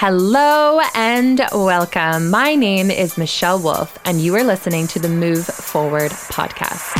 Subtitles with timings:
[0.00, 2.30] Hello and welcome.
[2.30, 6.94] My name is Michelle Wolf, and you are listening to the Move Forward podcast.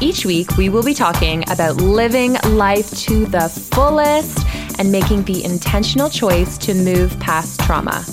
[0.00, 4.46] Each week, we will be talking about living life to the fullest
[4.78, 8.04] and making the intentional choice to move past trauma.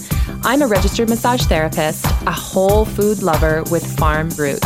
[0.42, 4.66] I'm a registered massage therapist, a whole food lover with farm roots.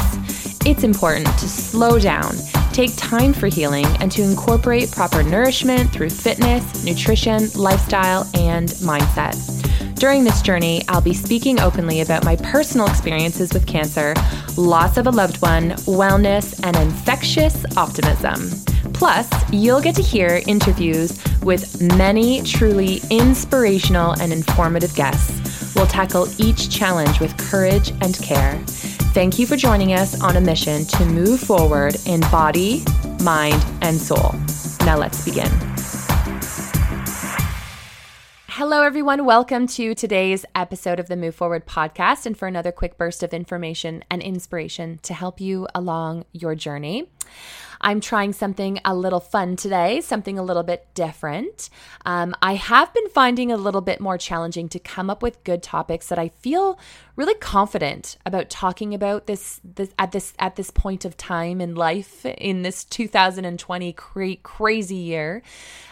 [0.66, 2.34] It's important to slow down,
[2.80, 9.35] take time for healing, and to incorporate proper nourishment through fitness, nutrition, lifestyle, and mindset.
[9.95, 14.13] During this journey, I'll be speaking openly about my personal experiences with cancer,
[14.55, 18.49] loss of a loved one, wellness, and infectious optimism.
[18.93, 25.76] Plus, you'll get to hear interviews with many truly inspirational and informative guests.
[25.76, 28.57] We'll tackle each challenge with courage and care.
[29.12, 32.84] Thank you for joining us on a mission to move forward in body,
[33.23, 34.35] mind, and soul.
[34.82, 35.49] Now let's begin.
[38.49, 39.26] Hello, everyone.
[39.26, 43.34] Welcome to today's episode of the Move Forward podcast and for another quick burst of
[43.34, 47.10] information and inspiration to help you along your journey.
[47.82, 51.70] I'm trying something a little fun today, something a little bit different.
[52.05, 55.63] Um, I have been finding a little bit more challenging to come up with good
[55.63, 56.77] topics that I feel
[57.16, 61.76] really confident about talking about this, this at this at this point of time in
[61.76, 65.41] life in this 2020 cra- crazy year.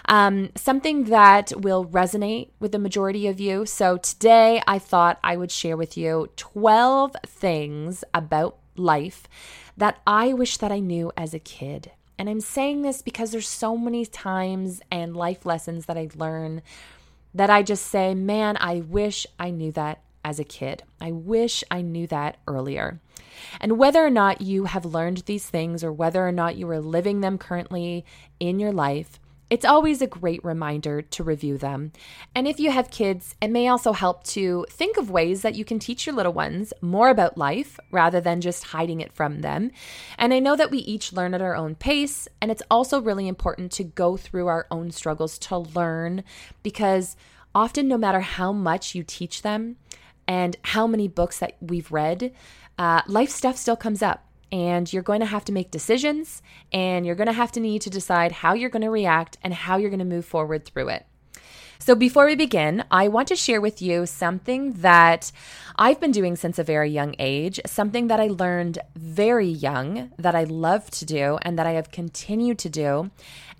[0.10, 3.66] Um, something that will resonate with the majority of you.
[3.66, 9.28] So today I thought I would share with you 12 things about life
[9.76, 11.92] that I wish that I knew as a kid.
[12.18, 16.62] And I'm saying this because there's so many times and life lessons that I learn
[17.34, 20.84] that I just say, man, I wish I knew that as a kid.
[21.00, 23.00] I wish I knew that earlier.
[23.62, 26.80] And whether or not you have learned these things or whether or not you are
[26.80, 28.04] living them currently
[28.40, 31.92] in your life, it's always a great reminder to review them.
[32.36, 35.64] And if you have kids, it may also help to think of ways that you
[35.64, 39.72] can teach your little ones more about life rather than just hiding it from them.
[40.18, 43.28] And I know that we each learn at our own pace, and it's also really
[43.28, 46.24] important to go through our own struggles to learn
[46.62, 47.16] because
[47.56, 49.78] often, no matter how much you teach them
[50.28, 52.34] and how many books that we've read,
[52.78, 56.42] uh, life stuff still comes up and you're going to have to make decisions
[56.72, 59.54] and you're going to have to need to decide how you're going to react and
[59.54, 61.06] how you're going to move forward through it.
[61.80, 65.32] So, before we begin, I want to share with you something that
[65.78, 70.36] I've been doing since a very young age, something that I learned very young that
[70.36, 73.12] I love to do and that I have continued to do.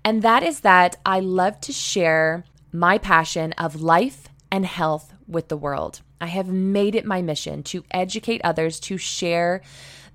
[0.04, 5.48] And that is that I love to share my passion of life and health with
[5.48, 6.00] the world.
[6.20, 9.62] I have made it my mission to educate others, to share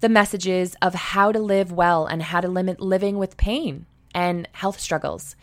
[0.04, 4.46] the messages of how to live well and how to limit living with pain and
[4.52, 5.38] health struggles.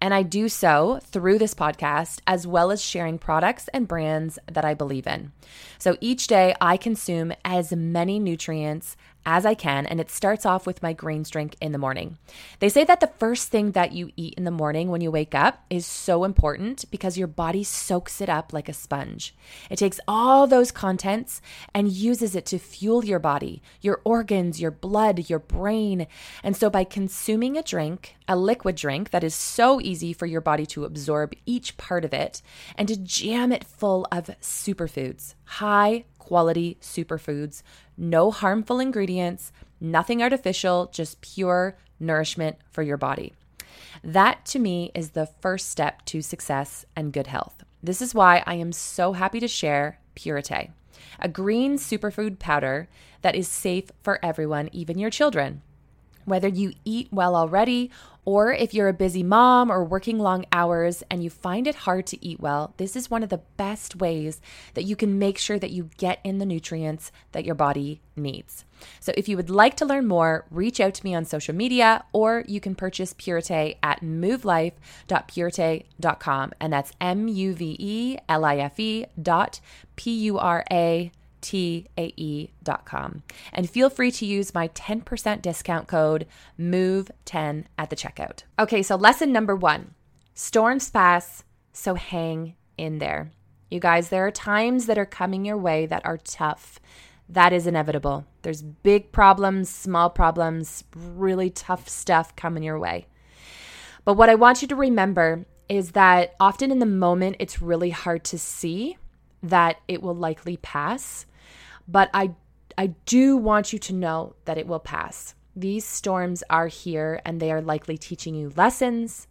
[0.00, 4.64] And I do so through this podcast, as well as sharing products and brands that
[4.64, 5.30] I believe in.
[5.78, 10.66] So each day I consume as many nutrients as I can, and it starts off
[10.66, 12.18] with my greens drink in the morning.
[12.58, 15.34] They say that the first thing that you eat in the morning when you wake
[15.34, 19.34] up is so important because your body soaks it up like a sponge.
[19.68, 21.42] It takes all those contents
[21.74, 26.06] and uses it to fuel your body, your organs, your blood, your brain.
[26.42, 30.40] And so by consuming a drink, a liquid drink that is so easy for your
[30.40, 32.42] body to absorb each part of it
[32.76, 37.62] and to jam it full of superfoods, high quality superfoods,
[38.00, 43.34] no harmful ingredients, nothing artificial, just pure nourishment for your body.
[44.02, 47.62] That to me is the first step to success and good health.
[47.82, 50.70] This is why I am so happy to share Puratae,
[51.18, 52.88] a green superfood powder
[53.22, 55.62] that is safe for everyone, even your children.
[56.24, 57.90] Whether you eat well already
[58.24, 62.06] or if you're a busy mom or working long hours and you find it hard
[62.06, 64.42] to eat well, this is one of the best ways
[64.74, 68.64] that you can make sure that you get in the nutrients that your body needs.
[69.00, 72.04] So if you would like to learn more, reach out to me on social media
[72.12, 78.58] or you can purchase Puratae at muvelife.puratae.com and that's M U V E L I
[78.58, 79.60] F E dot
[79.96, 83.22] P U R A tae.com.
[83.52, 86.26] And feel free to use my 10% discount code
[86.58, 88.42] MOVE10 at the checkout.
[88.58, 89.94] Okay, so lesson number one
[90.34, 93.30] storms pass, so hang in there.
[93.70, 96.80] You guys, there are times that are coming your way that are tough.
[97.28, 98.26] That is inevitable.
[98.42, 103.06] There's big problems, small problems, really tough stuff coming your way.
[104.04, 107.90] But what I want you to remember is that often in the moment, it's really
[107.90, 108.96] hard to see
[109.42, 111.26] that it will likely pass.
[111.90, 112.34] But I
[112.78, 115.34] I do want you to know that it will pass.
[115.56, 119.26] These storms are here and they are likely teaching you lessons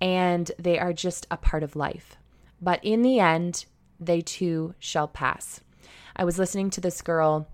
[0.00, 2.16] and they are just a part of life.
[2.60, 3.66] but in the end,
[4.00, 5.60] they too shall pass.
[6.14, 7.48] I was listening to this girl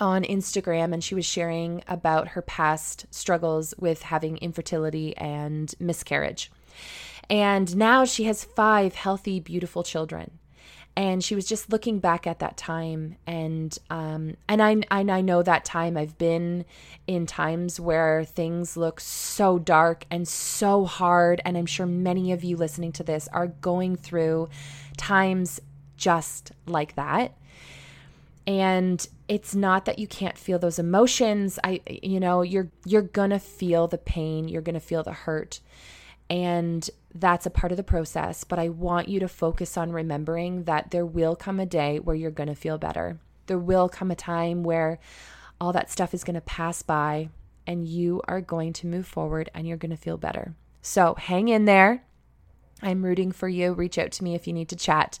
[0.00, 6.50] on Instagram and she was sharing about her past struggles with having infertility and miscarriage.
[7.28, 10.38] And now she has five healthy, beautiful children.
[10.94, 15.22] And she was just looking back at that time, and um, and I and I
[15.22, 15.96] know that time.
[15.96, 16.66] I've been
[17.06, 22.44] in times where things look so dark and so hard, and I'm sure many of
[22.44, 24.50] you listening to this are going through
[24.98, 25.60] times
[25.96, 27.38] just like that.
[28.46, 31.58] And it's not that you can't feel those emotions.
[31.64, 34.48] I you know you're you're going to feel the pain.
[34.48, 35.60] You're going to feel the hurt.
[36.28, 40.64] And that's a part of the process but i want you to focus on remembering
[40.64, 43.18] that there will come a day where you're going to feel better.
[43.46, 44.98] There will come a time where
[45.60, 47.28] all that stuff is going to pass by
[47.66, 50.54] and you are going to move forward and you're going to feel better.
[50.80, 52.04] So hang in there.
[52.82, 53.72] I'm rooting for you.
[53.72, 55.18] Reach out to me if you need to chat.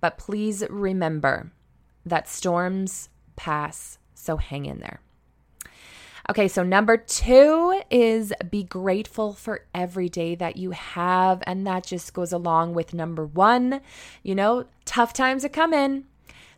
[0.00, 1.52] But please remember
[2.04, 5.00] that storms pass, so hang in there.
[6.28, 11.40] Okay, so number two is be grateful for every day that you have.
[11.46, 13.80] And that just goes along with number one.
[14.24, 16.04] You know, tough times are coming.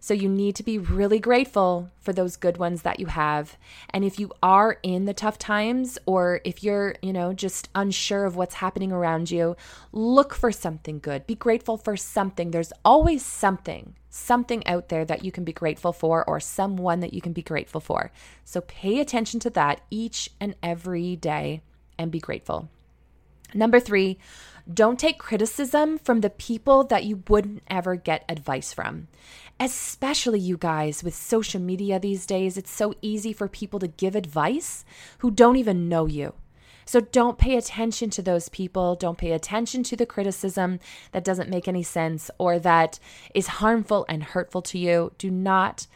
[0.01, 3.59] So you need to be really grateful for those good ones that you have.
[3.91, 8.25] And if you are in the tough times or if you're, you know, just unsure
[8.25, 9.57] of what's happening around you,
[9.93, 11.27] look for something good.
[11.27, 12.53] Be grateful for something.
[12.53, 17.15] There's always something, something out there that you can be grateful for or someone that
[17.15, 18.11] you can be grateful for.
[18.45, 21.63] So pay attention to that each and every day
[21.99, 22.69] and be grateful.
[23.55, 24.19] Number three,
[24.73, 29.09] don't take criticism from the people that you wouldn't ever get advice from.
[29.59, 34.15] Especially you guys with social media these days, it's so easy for people to give
[34.15, 34.85] advice
[35.19, 36.35] who don't even know you.
[36.89, 38.95] So don't pay attention to those people.
[38.95, 40.81] Don't pay attention to the criticism
[41.13, 42.99] that doesn't make any sense or that
[43.35, 45.13] is harmful and hurtful to you.
[45.19, 45.87] Do not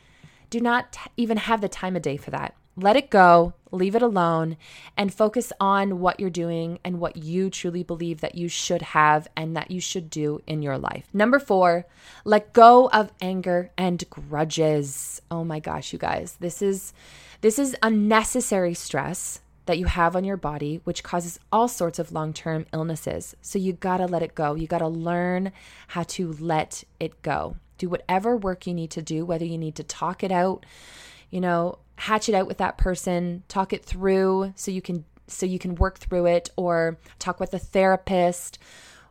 [0.51, 4.03] do not even have the time of day for that let it go, leave it
[4.03, 4.57] alone,
[4.97, 9.29] and focus on what you're doing and what you truly believe that you should have
[9.37, 11.07] and that you should do in your life.
[11.13, 11.87] Number four,
[12.25, 15.21] let go of anger and grudges.
[15.31, 16.95] Oh my gosh, you guys, this is
[17.43, 22.13] this is unnecessary stress that you have on your body, which causes all sorts of
[22.13, 23.37] long term illnesses.
[23.43, 24.55] So you gotta let it go.
[24.55, 25.53] You gotta learn
[25.89, 27.57] how to let it go.
[27.79, 30.67] Do whatever work you need to do, whether you need to talk it out,
[31.31, 35.47] you know, hatch it out with that person, talk it through so you can so
[35.47, 38.59] you can work through it or talk with a therapist.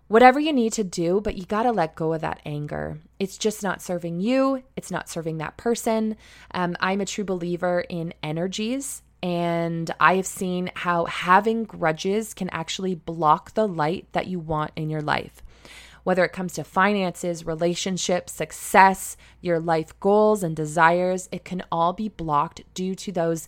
[0.07, 2.99] Whatever you need to do, but you got to let go of that anger.
[3.17, 4.61] It's just not serving you.
[4.75, 6.17] It's not serving that person.
[6.53, 12.49] Um, I'm a true believer in energies and I have seen how having grudges can
[12.49, 15.41] actually block the light that you want in your life
[16.03, 21.93] whether it comes to finances, relationships, success, your life goals and desires, it can all
[21.93, 23.47] be blocked due to those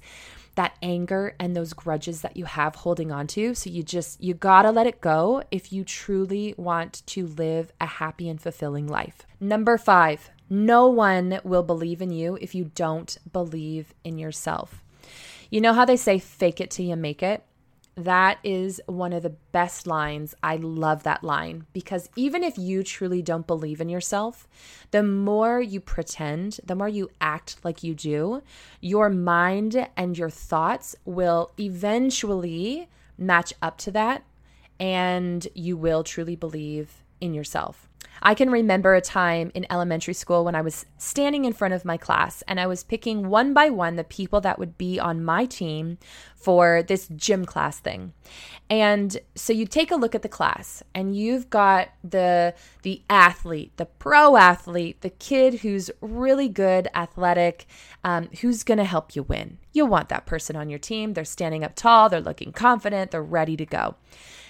[0.55, 3.55] that anger and those grudges that you have holding on to.
[3.55, 7.71] So you just you got to let it go if you truly want to live
[7.81, 9.25] a happy and fulfilling life.
[9.39, 14.82] Number 5, no one will believe in you if you don't believe in yourself.
[15.53, 17.43] You know how they say fake it till you make it?
[17.93, 20.33] That is one of the best lines.
[20.41, 24.47] I love that line because even if you truly don't believe in yourself,
[24.89, 28.41] the more you pretend, the more you act like you do,
[28.81, 34.23] your mind and your thoughts will eventually match up to that
[34.79, 37.87] and you will truly believe in yourself.
[38.25, 41.83] I can remember a time in elementary school when I was standing in front of
[41.83, 45.25] my class and I was picking one by one the people that would be on
[45.25, 45.97] my team
[46.33, 48.13] for this gym class thing.
[48.69, 53.75] And so you take a look at the class and you've got the the athlete,
[53.75, 57.65] the pro athlete, the kid who's really good, athletic,
[58.05, 59.57] um, who's going to help you win.
[59.73, 61.13] You want that person on your team.
[61.13, 63.95] They're standing up tall, they're looking confident, they're ready to go.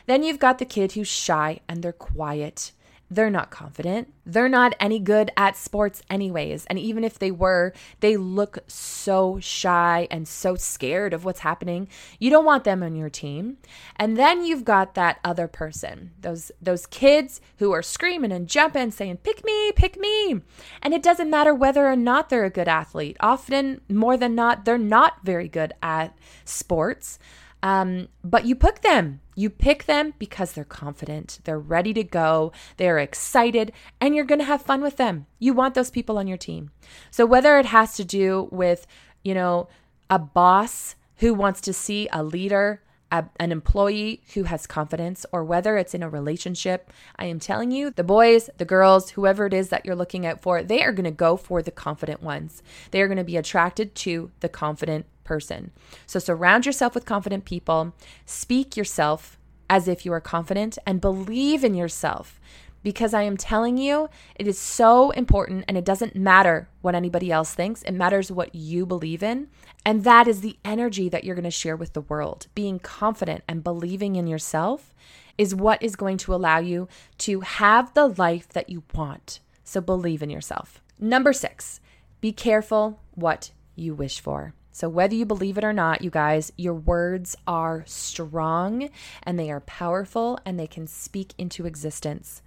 [0.06, 2.72] Then you've got the kid who's shy and they're quiet
[3.14, 4.12] they're not confident.
[4.26, 6.66] They're not any good at sports, anyways.
[6.66, 11.88] And even if they were, they look so shy and so scared of what's happening.
[12.20, 13.58] You don't want them on your team.
[13.98, 18.92] And then you've got that other person, those, those kids who are screaming and jumping,
[18.92, 20.42] saying, Pick me, pick me.
[20.82, 23.18] And it doesn't matter whether or not they're a good athlete.
[23.20, 27.20] Often, more than not, they're not very good at sports.
[27.64, 29.22] Um, but you pick them.
[29.36, 34.40] You pick them because they're confident, they're ready to go, they're excited, and you're going
[34.40, 35.26] to have fun with them.
[35.40, 36.70] You want those people on your team.
[37.10, 38.86] So whether it has to do with,
[39.24, 39.70] you know,
[40.10, 45.44] a boss who wants to see a leader a, an employee who has confidence or
[45.44, 49.54] whether it's in a relationship, I am telling you, the boys, the girls, whoever it
[49.54, 52.64] is that you're looking out for, they are going to go for the confident ones.
[52.90, 55.72] They are going to be attracted to the confident person.
[56.06, 57.94] So surround yourself with confident people,
[58.26, 59.38] speak yourself
[59.70, 62.40] as if you are confident, and believe in yourself
[62.84, 67.32] because I am telling you, it is so important and it doesn't matter what anybody
[67.32, 67.82] else thinks.
[67.84, 69.48] It matters what you believe in.
[69.86, 72.48] And that is the energy that you're going to share with the world.
[72.54, 74.94] Being confident and believing in yourself
[75.38, 76.88] is what is going to allow you
[77.20, 79.40] to have the life that you want.
[79.64, 80.82] So believe in yourself.
[81.00, 81.80] Number six,
[82.22, 84.54] be careful what you wish for.
[84.74, 88.90] So, whether you believe it or not, you guys, your words are strong
[89.22, 92.42] and they are powerful and they can speak into existence.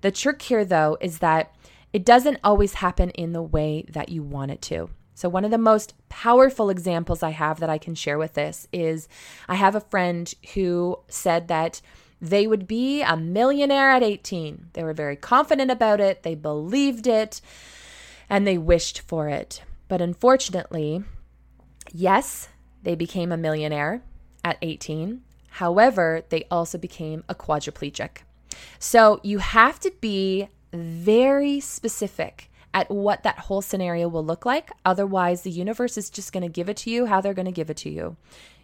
[0.00, 1.54] The trick here, though, is that
[1.92, 4.90] it doesn't always happen in the way that you want it to.
[5.14, 8.66] So, one of the most powerful examples I have that I can share with this
[8.72, 9.08] is
[9.48, 11.80] I have a friend who said that
[12.20, 14.70] they would be a millionaire at 18.
[14.72, 17.40] They were very confident about it, they believed it,
[18.28, 19.62] and they wished for it.
[19.86, 21.04] But unfortunately,
[21.92, 22.48] Yes,
[22.82, 24.02] they became a millionaire
[24.44, 25.22] at 18.
[25.50, 28.18] However, they also became a quadriplegic.
[28.78, 34.70] So you have to be very specific at what that whole scenario will look like.
[34.84, 37.52] Otherwise, the universe is just going to give it to you how they're going to
[37.52, 38.16] give it to you.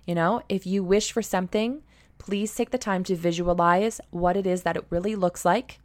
[0.06, 1.82] You know, if you wish for something,
[2.18, 5.80] please take the time to visualize what it is that it really looks like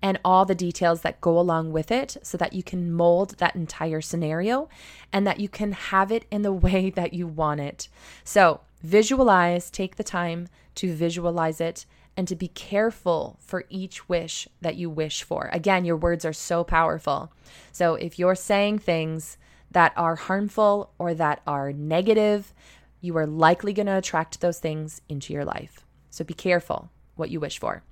[0.00, 3.56] and all the details that go along with it so that you can mold that
[3.56, 4.68] entire scenario
[5.12, 7.88] and that you can have it in the way that you want it.
[8.24, 11.84] So, visualize, take the time to visualize it
[12.16, 15.50] and to be careful for each wish that you wish for.
[15.52, 17.32] Again, your words are so powerful.
[17.72, 19.38] So, if you're saying things
[19.70, 22.52] that are harmful or that are negative,
[23.00, 25.84] you are likely going to attract those things into your life.
[26.10, 27.82] So, be careful what you wish for.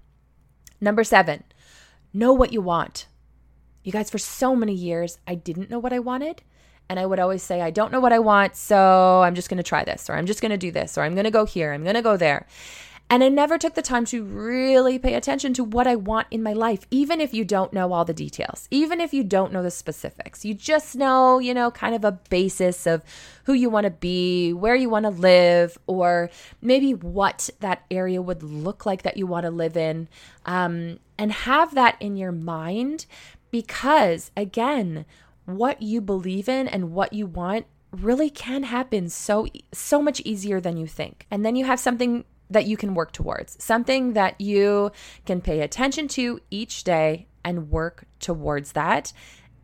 [0.81, 1.45] Number seven,
[2.17, 3.07] know what you want.
[3.85, 6.43] You guys, for so many years, I didn't know what I wanted.
[6.89, 9.59] And I would always say, I don't know what I want, so I'm just going
[9.59, 11.45] to try this, or I'm just going to do this, or I'm going to go
[11.45, 12.47] here, I'm going to go there.
[13.09, 16.43] And I never took the time to really pay attention to what I want in
[16.43, 19.63] my life, even if you don't know all the details, even if you don't know
[19.63, 20.45] the specifics.
[20.45, 23.03] You just know, you know, kind of a basis of
[23.45, 26.31] who you want to be, where you want to live, or
[26.61, 30.09] maybe what that area would look like that you want to live in.
[30.45, 33.07] Um, and have that in your mind
[33.51, 35.05] because, again,
[35.45, 40.61] what you believe in and what you want really can happen so so much easier
[40.61, 41.27] than you think.
[41.31, 44.93] And then you have something that you can work towards, something that you
[45.25, 49.13] can pay attention to each day and work towards that.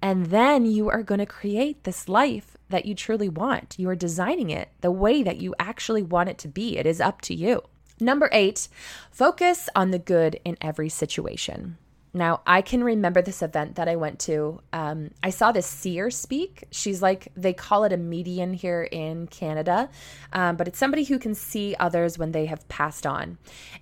[0.00, 3.76] And then you are going to create this life that you truly want.
[3.78, 6.76] You are designing it the way that you actually want it to be.
[6.76, 7.62] It is up to you.
[8.02, 8.66] Number eight,
[9.12, 11.78] focus on the good in every situation.
[12.14, 14.60] Now, I can remember this event that I went to.
[14.72, 16.64] Um, I saw this seer speak.
[16.70, 19.88] She's like, they call it a medium here in Canada,
[20.32, 23.38] um, but it's somebody who can see others when they have passed on.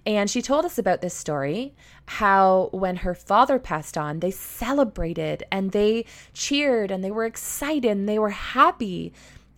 [0.07, 1.75] And she told us about this story
[2.07, 7.91] how when her father passed on, they celebrated and they cheered and they were excited
[7.91, 9.13] and they were happy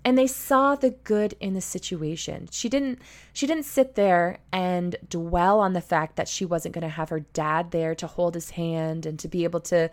[0.05, 2.49] and they saw the good in the situation.
[2.51, 3.01] She didn't
[3.33, 7.11] she didn't sit there and dwell on the fact that she wasn't going to have
[7.11, 9.91] her dad there to hold his hand and to be able to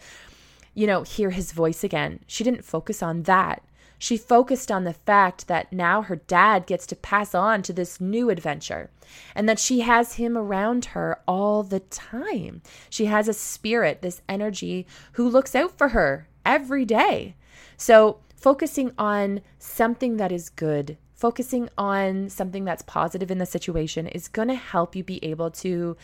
[0.74, 2.20] you know, hear his voice again.
[2.28, 3.64] She didn't focus on that.
[3.98, 8.00] She focused on the fact that now her dad gets to pass on to this
[8.00, 8.90] new adventure
[9.36, 12.62] and that she has him around her all the time.
[12.90, 17.36] She has a spirit, this energy who looks out for her every day.
[17.76, 24.08] So, focusing on something that is good, focusing on something that's positive in the situation
[24.08, 25.98] is going to help you be able to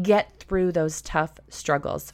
[0.00, 2.12] get through those tough struggles.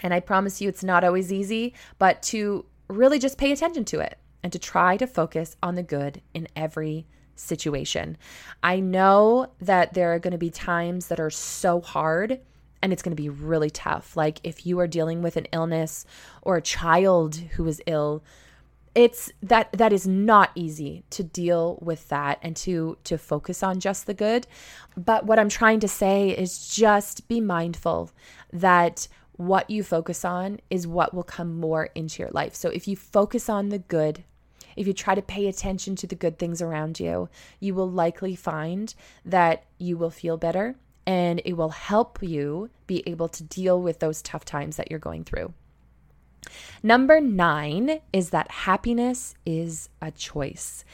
[0.00, 4.00] And I promise you, it's not always easy, but to really just pay attention to
[4.00, 8.16] it and to try to focus on the good in every situation.
[8.62, 12.40] I know that there are going to be times that are so hard
[12.82, 14.16] and it's going to be really tough.
[14.16, 16.04] Like if you are dealing with an illness
[16.42, 18.22] or a child who is ill,
[18.98, 23.78] it's that that is not easy to deal with that and to to focus on
[23.78, 24.44] just the good.
[24.96, 28.10] But what i'm trying to say is just be mindful
[28.52, 32.56] that what you focus on is what will come more into your life.
[32.56, 34.24] So if you focus on the good
[34.76, 37.28] if you try to pay attention to the good things around you
[37.60, 40.74] you will likely find that you will feel better
[41.06, 44.98] and it will help you be able to deal with those tough times that you're
[44.98, 45.52] going through
[46.82, 50.84] Number nine is that happiness is a choice.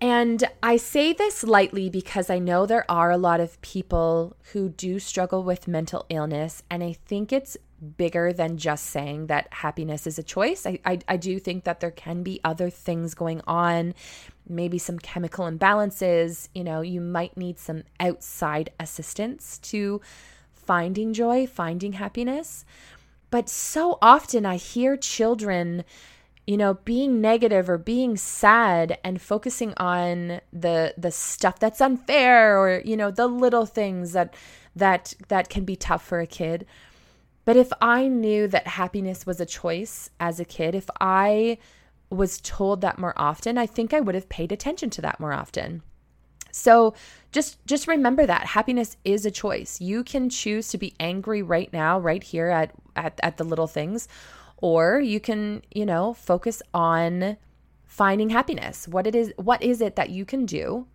[0.00, 4.68] And I say this lightly because I know there are a lot of people who
[4.68, 6.62] do struggle with mental illness.
[6.70, 7.56] And I think it's
[7.96, 10.66] bigger than just saying that happiness is a choice.
[10.66, 13.94] I, I, I, do think that there can be other things going on,
[14.48, 16.48] maybe some chemical imbalances.
[16.54, 20.00] You know, you might need some outside assistance to
[20.54, 22.64] finding joy, finding happiness.
[23.30, 25.84] But so often I hear children
[26.48, 32.58] you know being negative or being sad and focusing on the the stuff that's unfair
[32.58, 34.32] or you know the little things that
[34.74, 36.64] that that can be tough for a kid.
[37.44, 41.58] But if i knew that happiness was a choice as a kid if i
[42.10, 45.32] was told that more often i think i would have paid attention to that more
[45.32, 45.82] often
[46.50, 46.94] so
[47.30, 51.72] just just remember that happiness is a choice you can choose to be angry right
[51.72, 54.08] now right here at at, at the little things
[54.60, 57.36] or you can, you know, focus on
[57.86, 58.88] finding happiness.
[58.88, 60.86] What it is what is it that you can do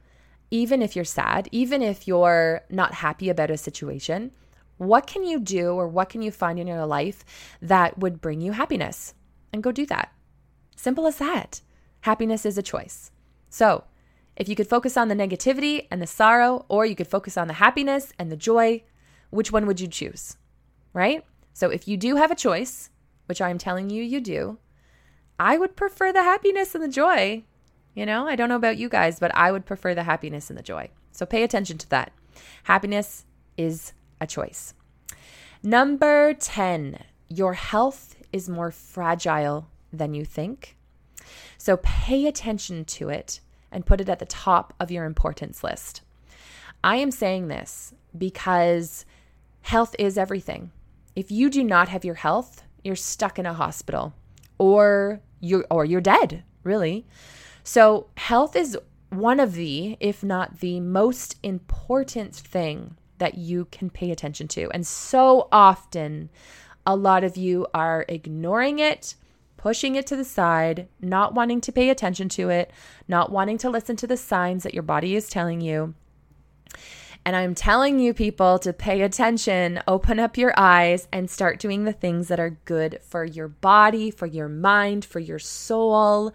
[0.52, 4.32] even if you're sad, even if you're not happy about a situation?
[4.78, 7.24] What can you do or what can you find in your life
[7.62, 9.14] that would bring you happiness?
[9.52, 10.12] And go do that.
[10.76, 11.62] Simple as that.
[12.02, 13.12] Happiness is a choice.
[13.50, 13.86] So,
[14.36, 17.48] if you could focus on the negativity and the sorrow, or you could focus on
[17.48, 18.84] the happiness and the joy,
[19.30, 20.38] which one would you choose?
[20.94, 21.24] Right?
[21.54, 22.90] So, if you do have a choice,
[23.26, 24.58] which I'm telling you you do,
[25.40, 27.44] I would prefer the happiness and the joy.
[27.94, 30.58] You know, I don't know about you guys, but I would prefer the happiness and
[30.58, 30.90] the joy.
[31.12, 32.12] So pay attention to that.
[32.64, 33.26] Happiness
[33.56, 34.74] is a choice.
[35.62, 37.00] Number 10,
[37.30, 40.76] your health is more fragile than you think.
[41.58, 43.40] So pay attention to it
[43.74, 46.02] and put it at the top of your importance list.
[46.84, 49.06] I am saying this because
[49.62, 50.72] health is everything.
[51.16, 54.14] If you do not have your health, you're stuck in a hospital
[54.58, 57.06] or you're or you're dead, really.
[57.64, 58.78] So, health is
[59.10, 64.70] one of the, if not the most important thing that you can pay attention to.
[64.72, 66.30] And so often,
[66.86, 69.16] a lot of you are ignoring it,
[69.64, 72.70] pushing it to the side, not wanting to pay attention to it,
[73.08, 75.94] not wanting to listen to the signs that your body is telling you.
[77.26, 81.86] And I'm telling you, people, to pay attention, open up your eyes, and start doing
[81.86, 86.34] the things that are good for your body, for your mind, for your soul.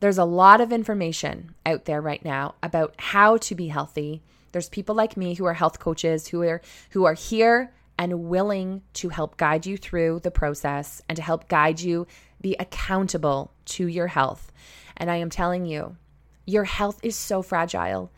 [0.00, 4.20] There's a lot of information out there right now about how to be healthy.
[4.52, 8.82] There's people like me who are health coaches who are who are here and willing
[8.94, 12.06] to help guide you through the process and to help guide you
[12.42, 14.52] be accountable to your health.
[14.96, 15.96] And I am telling you,
[16.44, 18.12] your health is so fragile.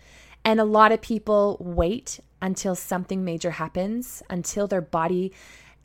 [0.45, 5.33] And a lot of people wait until something major happens, until their body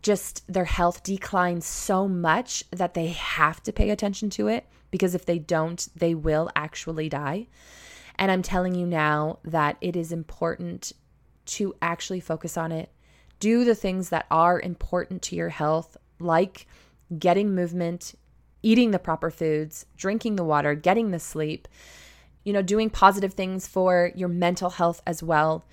[0.02, 5.13] just their health declines so much that they have to pay attention to it because
[5.13, 7.47] if they don't, they will actually die.
[8.15, 10.93] And I'm telling you now that it is important
[11.45, 12.89] to actually focus on it.
[13.39, 16.67] Do the things that are important to your health, like
[17.17, 18.13] getting movement,
[18.62, 21.67] eating the proper foods, drinking the water, getting the sleep,
[22.43, 25.65] you know, doing positive things for your mental health as well.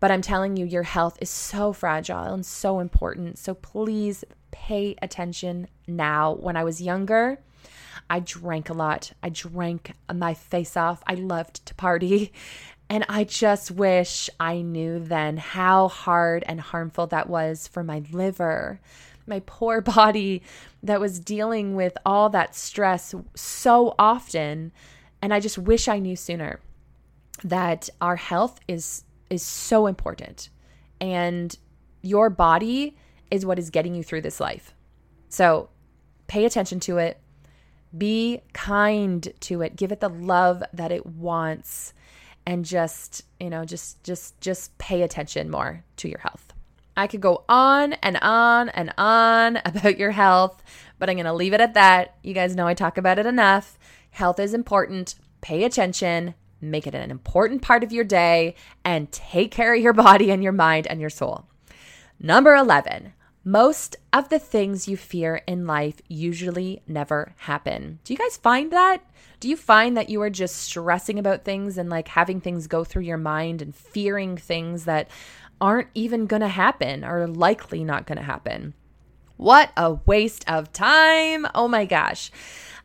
[0.00, 3.38] But I'm telling you, your health is so fragile and so important.
[3.38, 6.32] So please pay attention now.
[6.34, 7.38] When I was younger,
[8.10, 9.12] I drank a lot.
[9.22, 11.02] I drank my face off.
[11.06, 12.32] I loved to party.
[12.90, 18.02] And I just wish I knew then how hard and harmful that was for my
[18.12, 18.80] liver,
[19.26, 20.42] my poor body
[20.82, 24.72] that was dealing with all that stress so often
[25.22, 26.60] and I just wish I knew sooner
[27.44, 30.50] that our health is is so important
[31.00, 31.56] and
[32.02, 32.96] your body
[33.30, 34.74] is what is getting you through this life.
[35.28, 35.70] So,
[36.26, 37.18] pay attention to it.
[37.96, 39.76] Be kind to it.
[39.76, 41.94] Give it the love that it wants
[42.44, 46.52] and just, you know, just just just pay attention more to your health.
[46.96, 50.62] I could go on and on and on about your health,
[50.98, 52.16] but I'm going to leave it at that.
[52.22, 53.78] You guys know I talk about it enough.
[54.10, 55.14] Health is important.
[55.40, 59.92] Pay attention, make it an important part of your day, and take care of your
[59.92, 61.46] body and your mind and your soul.
[62.20, 67.98] Number 11, most of the things you fear in life usually never happen.
[68.04, 69.02] Do you guys find that?
[69.40, 72.84] Do you find that you are just stressing about things and like having things go
[72.84, 75.10] through your mind and fearing things that
[75.62, 78.74] aren't even going to happen or likely not going to happen?
[79.36, 81.46] What a waste of time.
[81.54, 82.32] Oh my gosh.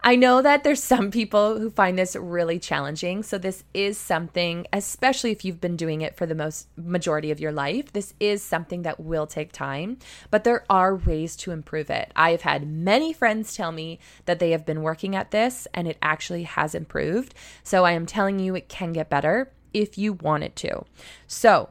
[0.04, 3.24] I know that there's some people who find this really challenging.
[3.24, 7.40] So this is something, especially if you've been doing it for the most majority of
[7.40, 9.98] your life, this is something that will take time,
[10.30, 12.12] but there are ways to improve it.
[12.16, 15.88] I have had many friends tell me that they have been working at this and
[15.88, 17.34] it actually has improved.
[17.64, 20.86] So I am telling you it can get better if you want it to.
[21.26, 21.70] So,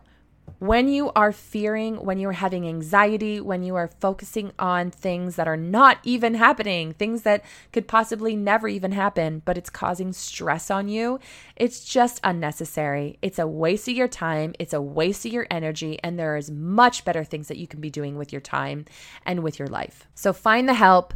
[0.58, 5.48] when you are fearing, when you're having anxiety, when you are focusing on things that
[5.48, 10.70] are not even happening, things that could possibly never even happen, but it's causing stress
[10.70, 11.20] on you,
[11.56, 13.18] it's just unnecessary.
[13.20, 16.50] It's a waste of your time, it's a waste of your energy, and there is
[16.50, 18.86] much better things that you can be doing with your time
[19.24, 20.06] and with your life.
[20.14, 21.14] So find the help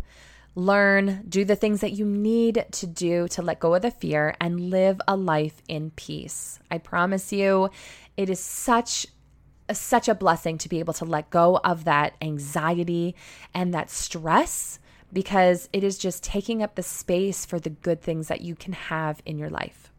[0.54, 4.34] learn, do the things that you need to do to let go of the fear
[4.40, 6.58] and live a life in peace.
[6.70, 7.70] I promise you,
[8.16, 9.06] it is such
[9.78, 13.14] such a blessing to be able to let go of that anxiety
[13.54, 14.78] and that stress
[15.12, 18.72] because it is just taking up the space for the good things that you can
[18.72, 19.90] have in your life.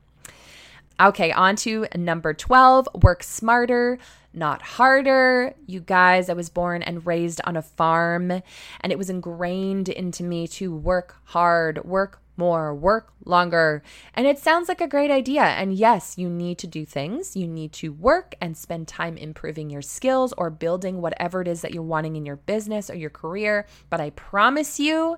[0.99, 3.97] Okay, on to number 12 work smarter,
[4.33, 5.55] not harder.
[5.65, 10.23] You guys, I was born and raised on a farm, and it was ingrained into
[10.23, 13.83] me to work hard, work more, work longer.
[14.13, 15.43] And it sounds like a great idea.
[15.43, 17.35] And yes, you need to do things.
[17.35, 21.61] You need to work and spend time improving your skills or building whatever it is
[21.61, 23.67] that you're wanting in your business or your career.
[23.89, 25.17] But I promise you,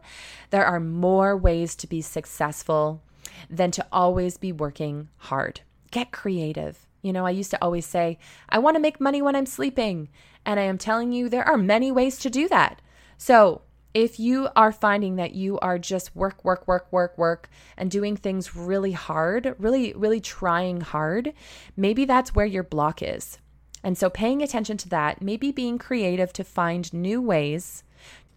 [0.49, 3.01] there are more ways to be successful
[3.49, 5.61] than to always be working hard.
[5.91, 6.87] Get creative.
[7.01, 8.17] You know, I used to always say,
[8.49, 10.09] I want to make money when I'm sleeping.
[10.45, 12.81] And I am telling you, there are many ways to do that.
[13.17, 13.61] So,
[13.93, 18.15] if you are finding that you are just work, work, work, work, work, and doing
[18.15, 21.33] things really hard, really, really trying hard,
[21.77, 23.37] maybe that's where your block is.
[23.83, 27.83] And so paying attention to that, maybe being creative to find new ways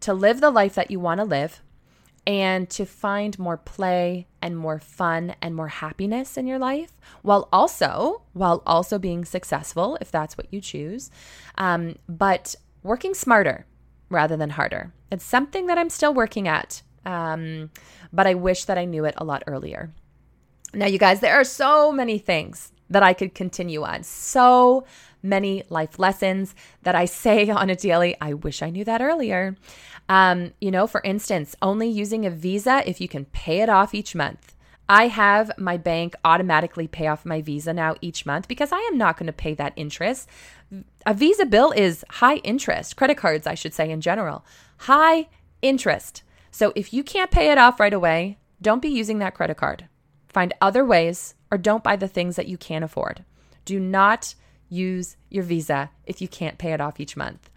[0.01, 1.63] to live the life that you want to live
[2.27, 6.91] and to find more play and more fun and more happiness in your life
[7.23, 11.09] while also while also being successful if that's what you choose
[11.57, 13.65] um, but working smarter
[14.09, 14.93] rather than harder.
[15.11, 17.71] It's something that I'm still working at, um,
[18.13, 19.93] but I wish that I knew it a lot earlier.
[20.75, 24.85] Now, you guys, there are so many things that I could continue on, so
[25.23, 28.17] many life lessons that I say on a daily.
[28.21, 29.57] I wish I knew that earlier.
[30.09, 33.95] Um, you know, for instance, only using a visa if you can pay it off
[33.95, 34.55] each month.
[34.89, 38.97] I have my bank automatically pay off my visa now each month because I am
[38.97, 40.29] not going to pay that interest.
[41.05, 44.45] A visa bill is high interest, credit cards, I should say, in general,
[44.79, 45.29] high
[45.61, 46.23] interest.
[46.51, 49.89] So if you can't pay it off right away, don't be using that credit card.
[50.29, 53.25] Find other ways or don't buy the things that you can't afford.
[53.65, 54.35] Do not
[54.69, 57.51] use your visa if you can't pay it off each month.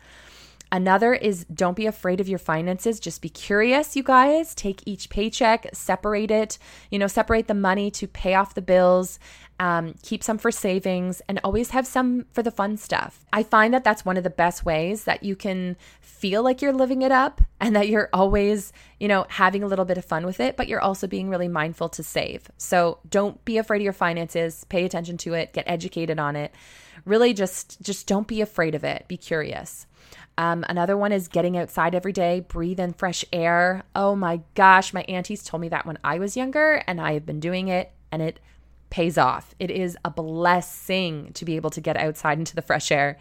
[0.71, 2.99] Another is don't be afraid of your finances.
[2.99, 4.53] Just be curious, you guys.
[4.53, 6.59] Take each paycheck, separate it,
[6.91, 9.19] you know, separate the money to pay off the bills,
[9.59, 13.25] um, keep some for savings, and always have some for the fun stuff.
[13.33, 16.73] I find that that's one of the best ways that you can feel like you're
[16.73, 20.25] living it up and that you're always, you know, having a little bit of fun
[20.25, 22.49] with it, but you're also being really mindful to save.
[22.57, 24.65] So don't be afraid of your finances.
[24.65, 26.53] Pay attention to it, get educated on it.
[27.05, 29.07] Really just just don't be afraid of it.
[29.07, 29.87] Be curious.
[30.39, 33.83] Um, another one is getting outside every day, breathe in fresh air.
[33.93, 37.25] Oh my gosh, my aunties told me that when I was younger, and I have
[37.25, 38.39] been doing it, and it
[38.89, 39.53] pays off.
[39.59, 43.19] It is a blessing to be able to get outside into the fresh air.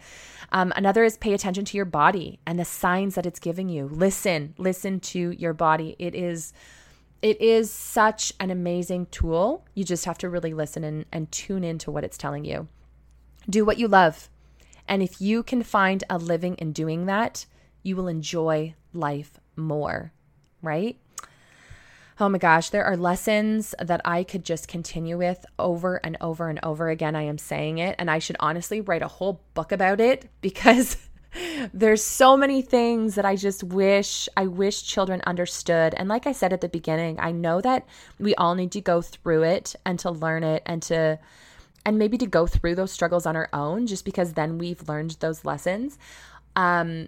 [0.53, 3.89] Um, another is pay attention to your body and the signs that it's giving you.
[3.89, 5.97] Listen, listen to your body.
[5.99, 6.53] It is.
[7.21, 9.65] It is such an amazing tool.
[9.73, 12.69] You just have to really listen and, and tune into what it's telling you.
[13.49, 14.29] Do what you love.
[14.89, 17.45] And if you can find a living in doing that,
[17.83, 20.11] you will enjoy life more,
[20.63, 20.97] right?
[22.19, 26.49] Oh my gosh, there are lessons that I could just continue with over and over
[26.49, 27.15] and over again.
[27.15, 30.97] I am saying it, and I should honestly write a whole book about it because
[31.73, 35.93] there's so many things that I just wish I wish children understood.
[35.93, 37.85] And like I said at the beginning, I know that
[38.17, 41.19] we all need to go through it and to learn it and to
[41.85, 45.11] and maybe to go through those struggles on our own just because then we've learned
[45.19, 45.97] those lessons
[46.55, 47.07] um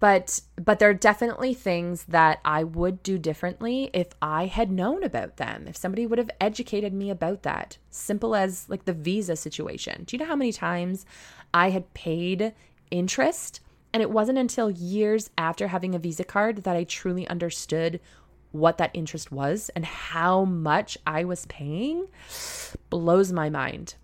[0.00, 5.02] but but there are definitely things that I would do differently if I had known
[5.02, 5.66] about them.
[5.66, 7.78] If somebody would have educated me about that.
[7.90, 10.04] Simple as like the visa situation.
[10.04, 11.04] Do you know how many times
[11.52, 12.54] I had paid
[12.90, 13.60] interest
[13.92, 18.00] and it wasn't until years after having a visa card that I truly understood
[18.52, 22.06] what that interest was and how much I was paying
[22.90, 23.96] blows my mind.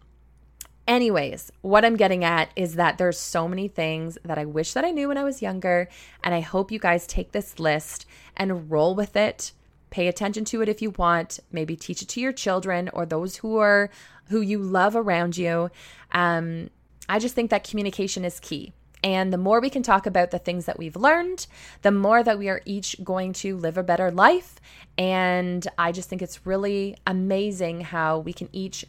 [0.88, 4.85] Anyways, what I'm getting at is that there's so many things that I wish that
[4.85, 5.88] I knew when I was younger,
[6.24, 9.53] and I hope you guys take this list and roll with it
[9.90, 11.40] Pay attention to it if you want.
[11.51, 13.90] Maybe teach it to your children or those who are
[14.29, 15.70] who you love around you.
[16.12, 16.70] Um,
[17.09, 18.72] I just think that communication is key.
[19.02, 21.46] And the more we can talk about the things that we've learned,
[21.82, 24.61] the more that we are each going to live a better life.
[24.96, 28.84] And I just think it's really amazing how we can each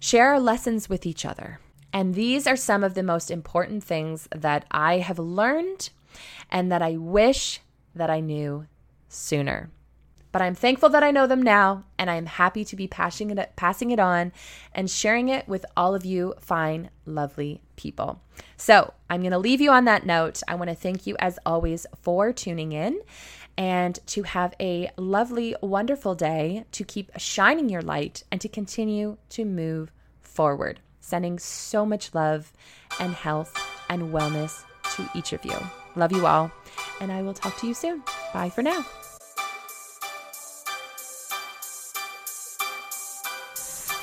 [0.00, 1.60] share our lessons with each other.
[1.92, 5.90] And these are some of the most important things that I have learned
[6.50, 7.60] and that I wish
[7.94, 8.66] that I knew
[9.08, 9.70] sooner.
[10.32, 13.30] But I'm thankful that I know them now, and I am happy to be passing
[13.30, 14.32] it, passing it on
[14.74, 18.20] and sharing it with all of you fine, lovely people.
[18.56, 20.42] So I'm going to leave you on that note.
[20.48, 23.00] I want to thank you, as always, for tuning in
[23.58, 29.18] and to have a lovely, wonderful day, to keep shining your light, and to continue
[29.28, 30.80] to move forward.
[31.00, 32.52] Sending so much love
[32.98, 33.54] and health
[33.90, 34.64] and wellness
[34.96, 35.56] to each of you.
[35.96, 36.50] Love you all,
[37.00, 38.02] and I will talk to you soon.
[38.32, 38.86] Bye for now.